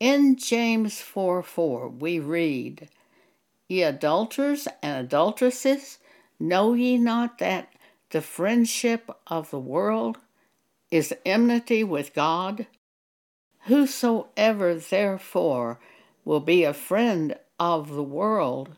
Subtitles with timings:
[0.00, 2.88] In James 4 4, we read,
[3.68, 5.98] Ye adulterers and adulteresses,
[6.38, 7.72] know ye not that
[8.10, 10.18] the friendship of the world
[10.90, 12.66] is enmity with God?
[13.62, 15.80] Whosoever therefore
[16.24, 18.76] will be a friend of the world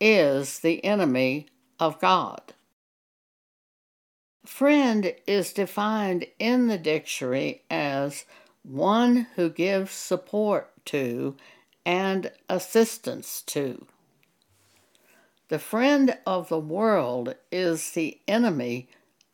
[0.00, 1.46] is the enemy
[1.78, 2.54] of God.
[4.46, 8.24] Friend is defined in the dictionary as
[8.62, 11.36] one who gives support to
[11.84, 13.86] and assistance to.
[15.48, 18.88] The friend of the world is the enemy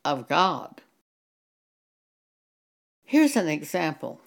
[0.04, 0.80] of God.
[3.04, 4.20] Here's an example.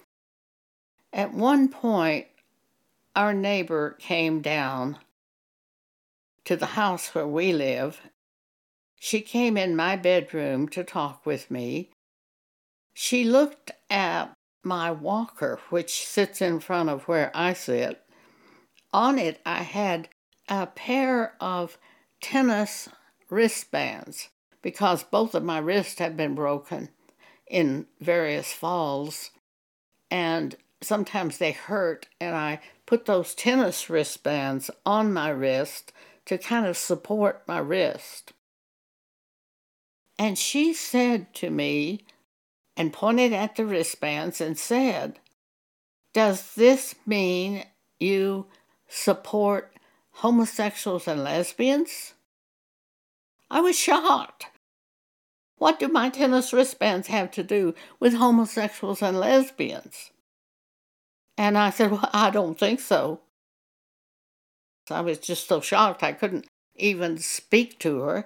[1.12, 2.28] At one point,
[3.16, 4.98] our neighbor came down
[6.44, 8.00] to the house where we live.
[8.98, 11.90] She came in my bedroom to talk with me.
[12.94, 14.32] She looked at
[14.62, 18.02] my walker, which sits in front of where I sit.
[18.92, 20.08] On it, I had
[20.48, 21.78] a pair of
[22.20, 22.88] tennis
[23.28, 24.28] wristbands
[24.62, 26.90] because both of my wrists had been broken
[27.46, 29.30] in various falls.
[30.10, 35.92] And sometimes they hurt, and I put those tennis wristbands on my wrist
[36.26, 38.32] to kind of support my wrist.
[40.18, 42.04] And she said to me,
[42.80, 45.18] and pointed at the wristbands and said,
[46.14, 47.66] Does this mean
[47.98, 48.46] you
[48.88, 49.74] support
[50.12, 52.14] homosexuals and lesbians?
[53.50, 54.46] I was shocked.
[55.58, 60.10] What do my tennis wristbands have to do with homosexuals and lesbians?
[61.36, 63.20] And I said, Well, I don't think so.
[64.90, 68.24] I was just so shocked I couldn't even speak to her.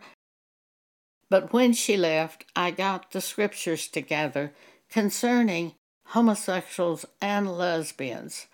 [1.30, 4.53] But when she left, I got the scriptures together
[4.91, 5.75] concerning
[6.08, 8.47] homosexuals and lesbians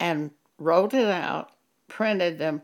[0.00, 1.52] and wrote it out,
[1.86, 2.62] printed them,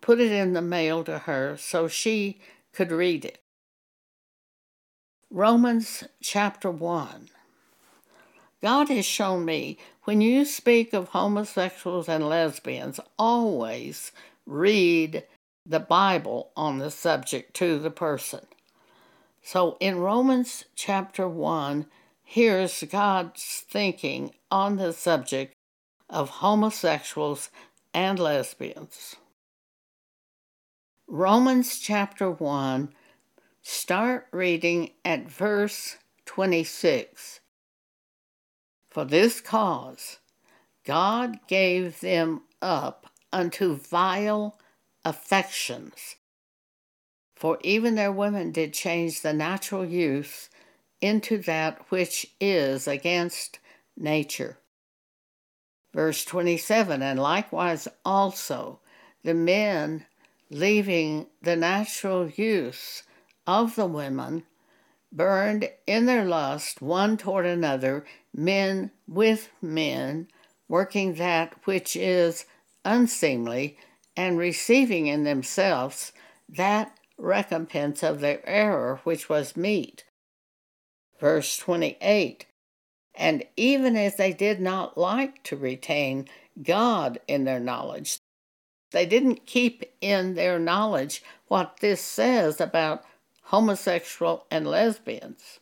[0.00, 2.40] put it in the mail to her so she
[2.72, 3.42] could read it.
[5.30, 7.28] Romans chapter 1.
[8.62, 14.12] God has shown me when you speak of homosexuals and lesbians, always
[14.44, 15.24] read
[15.64, 18.46] the Bible on the subject to the person.
[19.42, 21.86] So in Romans chapter 1,
[22.22, 25.54] here's God's thinking on the subject
[26.08, 27.50] of homosexuals
[27.94, 29.16] and lesbians.
[31.08, 32.92] Romans chapter 1,
[33.62, 35.96] start reading at verse
[36.26, 37.40] 26.
[38.90, 40.18] For this cause,
[40.84, 44.58] God gave them up unto vile
[45.04, 46.16] affections.
[47.40, 50.50] For even their women did change the natural use
[51.00, 53.58] into that which is against
[53.96, 54.58] nature.
[55.94, 58.80] Verse 27 And likewise also
[59.24, 60.04] the men,
[60.50, 63.04] leaving the natural use
[63.46, 64.42] of the women,
[65.10, 70.28] burned in their lust one toward another, men with men,
[70.68, 72.44] working that which is
[72.84, 73.78] unseemly,
[74.14, 76.12] and receiving in themselves
[76.46, 80.04] that recompense of their error which was meet.
[81.18, 82.46] Verse 28
[83.14, 86.28] And even as they did not like to retain
[86.62, 88.18] God in their knowledge,
[88.92, 93.04] they didn't keep in their knowledge what this says about
[93.50, 95.58] homosexual, and lesbians.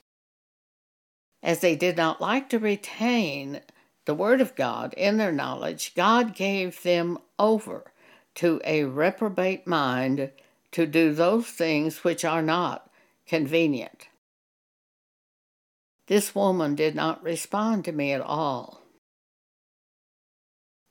[1.42, 3.62] As they did not like to retain
[4.04, 7.92] the Word of God in their knowledge, God gave them over
[8.34, 10.30] to a reprobate mind
[10.78, 12.88] to do those things which are not
[13.26, 14.06] convenient.
[16.06, 18.82] This woman did not respond to me at all.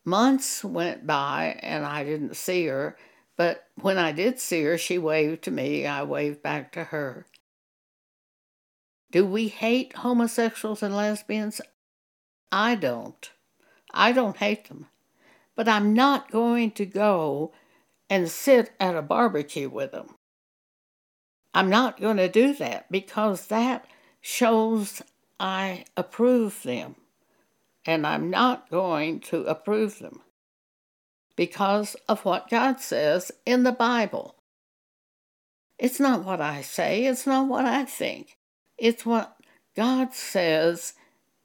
[0.03, 2.97] Months went by and I didn't see her,
[3.37, 5.87] but when I did see her, she waved to me.
[5.87, 7.25] I waved back to her.
[9.09, 11.61] Do we hate homosexuals and lesbians?
[12.51, 13.31] I don't.
[13.93, 14.87] I don't hate them.
[15.55, 17.53] But I'm not going to go
[18.09, 20.15] and sit at a barbecue with them.
[21.53, 23.85] I'm not going to do that because that
[24.21, 25.01] shows
[25.39, 26.95] I approve them.
[27.85, 30.21] And I'm not going to approve them
[31.35, 34.35] because of what God says in the Bible.
[35.79, 38.37] It's not what I say, it's not what I think.
[38.77, 39.37] It's what
[39.75, 40.93] God says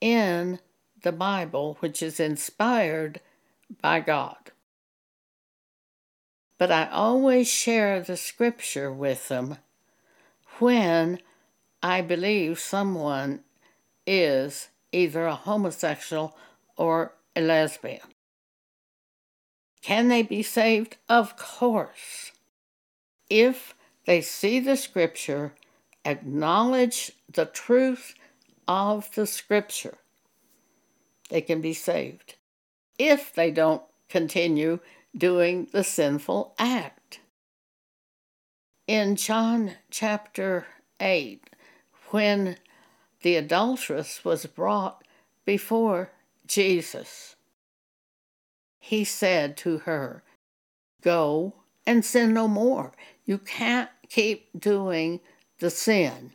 [0.01, 0.59] in
[1.03, 3.21] the Bible, which is inspired
[3.81, 4.52] by God.
[6.63, 9.57] But I always share the scripture with them
[10.61, 11.19] when
[11.83, 13.41] I believe someone
[14.07, 16.37] is either a homosexual
[16.77, 18.07] or a lesbian.
[19.81, 20.99] Can they be saved?
[21.09, 22.31] Of course.
[23.29, 23.75] If
[24.07, 25.55] they see the scripture,
[26.05, 28.15] acknowledge the truth
[28.69, 29.99] of the scripture,
[31.29, 32.37] they can be saved.
[33.01, 34.79] If they don't continue
[35.17, 37.21] doing the sinful act.
[38.87, 40.67] In John chapter
[41.01, 41.49] 8,
[42.11, 42.57] when
[43.23, 45.05] the adulteress was brought
[45.45, 46.11] before
[46.47, 47.37] Jesus,
[48.79, 50.23] he said to her,
[51.03, 51.55] Go
[51.87, 52.93] and sin no more.
[53.25, 55.21] You can't keep doing
[55.59, 56.33] the sin.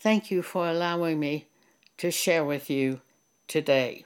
[0.00, 1.46] Thank you for allowing me
[1.98, 3.00] to share with you
[3.46, 4.04] today.